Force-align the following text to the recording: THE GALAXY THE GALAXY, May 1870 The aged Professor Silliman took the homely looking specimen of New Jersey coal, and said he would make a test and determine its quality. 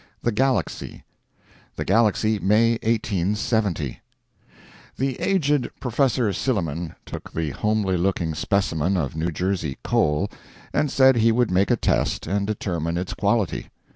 THE 0.23 0.31
GALAXY 0.31 1.03
THE 1.75 1.85
GALAXY, 1.85 2.39
May 2.39 2.71
1870 2.81 4.01
The 4.97 5.19
aged 5.21 5.69
Professor 5.79 6.33
Silliman 6.33 6.95
took 7.05 7.33
the 7.33 7.51
homely 7.51 7.97
looking 7.97 8.33
specimen 8.33 8.97
of 8.97 9.15
New 9.15 9.29
Jersey 9.31 9.77
coal, 9.83 10.27
and 10.73 10.89
said 10.89 11.17
he 11.17 11.31
would 11.31 11.51
make 11.51 11.69
a 11.69 11.75
test 11.77 12.25
and 12.25 12.47
determine 12.47 12.97
its 12.97 13.13
quality. 13.13 13.69